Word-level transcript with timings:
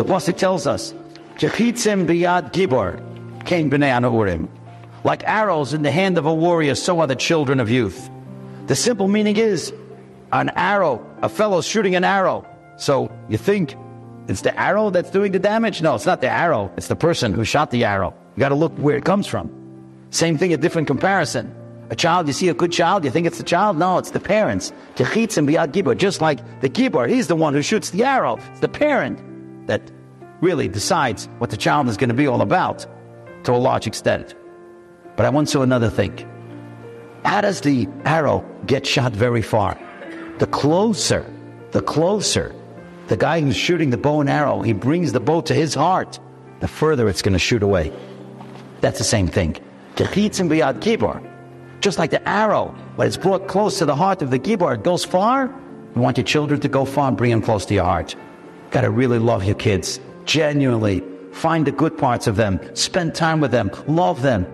The 0.00 0.06
Pasuk 0.06 0.38
tells 0.38 0.66
us, 0.66 0.94
Kechitzim 1.36 2.06
biyad 2.06 2.54
gibor, 2.54 2.96
came 3.44 3.70
b'nei 3.70 3.92
Anaurim. 3.92 4.48
Like 5.04 5.22
arrows 5.24 5.74
in 5.74 5.82
the 5.82 5.90
hand 5.90 6.16
of 6.16 6.24
a 6.24 6.32
warrior, 6.32 6.74
so 6.74 7.00
are 7.00 7.06
the 7.06 7.14
children 7.14 7.60
of 7.60 7.68
youth. 7.68 8.08
The 8.66 8.74
simple 8.74 9.08
meaning 9.08 9.36
is, 9.36 9.74
an 10.32 10.48
arrow, 10.56 11.04
a 11.20 11.28
fellow 11.28 11.60
shooting 11.60 11.96
an 11.96 12.04
arrow. 12.04 12.46
So 12.78 13.12
you 13.28 13.36
think 13.36 13.76
it's 14.26 14.40
the 14.40 14.58
arrow 14.58 14.88
that's 14.88 15.10
doing 15.10 15.32
the 15.32 15.38
damage? 15.38 15.82
No, 15.82 15.96
it's 15.96 16.06
not 16.06 16.22
the 16.22 16.30
arrow. 16.30 16.72
It's 16.78 16.88
the 16.88 16.96
person 16.96 17.34
who 17.34 17.44
shot 17.44 17.70
the 17.70 17.84
arrow. 17.84 18.14
You 18.36 18.40
got 18.40 18.48
to 18.48 18.54
look 18.54 18.74
where 18.78 18.96
it 18.96 19.04
comes 19.04 19.26
from. 19.26 19.50
Same 20.08 20.38
thing, 20.38 20.54
a 20.54 20.56
different 20.56 20.86
comparison. 20.86 21.54
A 21.90 21.94
child, 21.94 22.26
you 22.26 22.32
see 22.32 22.48
a 22.48 22.54
good 22.54 22.72
child, 22.72 23.04
you 23.04 23.10
think 23.10 23.26
it's 23.26 23.36
the 23.36 23.44
child? 23.44 23.76
No, 23.76 23.98
it's 23.98 24.12
the 24.12 24.18
parents. 24.18 24.72
Just 24.94 25.16
like 25.18 25.40
the 26.62 26.70
gibor, 26.70 27.06
he's 27.06 27.26
the 27.26 27.36
one 27.36 27.52
who 27.52 27.60
shoots 27.60 27.90
the 27.90 28.04
arrow. 28.04 28.38
It's 28.52 28.60
the 28.60 28.68
parent 28.68 29.26
that 29.70 29.82
really 30.40 30.68
decides 30.68 31.28
what 31.38 31.50
the 31.50 31.56
child 31.56 31.88
is 31.88 31.96
going 31.96 32.08
to 32.08 32.14
be 32.22 32.26
all 32.26 32.42
about 32.42 32.86
to 33.44 33.52
a 33.52 33.60
large 33.68 33.86
extent. 33.86 34.34
But 35.16 35.26
I 35.26 35.30
want 35.30 35.48
to 35.48 35.62
another 35.62 35.90
thing. 35.90 36.14
How 37.24 37.40
does 37.40 37.60
the 37.60 37.88
arrow 38.04 38.44
get 38.66 38.86
shot 38.86 39.12
very 39.12 39.42
far? 39.42 39.78
The 40.38 40.46
closer, 40.46 41.24
the 41.72 41.82
closer 41.82 42.54
the 43.10 43.16
guy 43.16 43.40
who's 43.40 43.56
shooting 43.56 43.90
the 43.90 43.98
bow 43.98 44.20
and 44.20 44.30
arrow, 44.30 44.62
he 44.62 44.72
brings 44.72 45.10
the 45.10 45.18
bow 45.18 45.40
to 45.40 45.52
his 45.52 45.74
heart, 45.74 46.20
the 46.60 46.68
further 46.68 47.08
it's 47.08 47.22
going 47.22 47.32
to 47.32 47.40
shoot 47.40 47.60
away. 47.60 47.92
That's 48.80 48.98
the 48.98 49.04
same 49.04 49.26
thing. 49.26 49.56
Just 51.80 51.98
like 51.98 52.10
the 52.12 52.28
arrow, 52.28 52.66
when 52.94 53.08
it's 53.08 53.16
brought 53.16 53.48
close 53.48 53.78
to 53.78 53.84
the 53.84 53.96
heart 53.96 54.22
of 54.22 54.30
the 54.30 54.38
gibor, 54.38 54.72
it 54.76 54.84
goes 54.84 55.04
far. 55.04 55.46
You 55.96 56.00
want 56.00 56.18
your 56.18 56.24
children 56.24 56.60
to 56.60 56.68
go 56.68 56.84
far 56.84 57.08
and 57.08 57.16
bring 57.16 57.32
them 57.32 57.42
close 57.42 57.66
to 57.66 57.74
your 57.74 57.84
heart. 57.84 58.14
Got 58.70 58.82
to 58.82 58.90
really 58.90 59.18
love 59.18 59.44
your 59.44 59.56
kids. 59.56 60.00
Genuinely. 60.24 61.02
Find 61.32 61.66
the 61.66 61.72
good 61.72 61.96
parts 61.96 62.26
of 62.26 62.36
them. 62.36 62.60
Spend 62.74 63.14
time 63.14 63.40
with 63.40 63.50
them. 63.50 63.70
Love 63.86 64.22
them. 64.22 64.46